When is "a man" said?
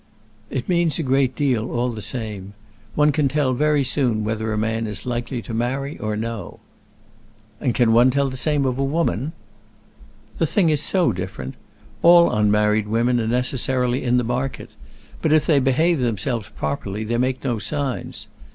4.51-4.87